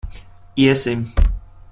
[0.63, 1.01] Iesim.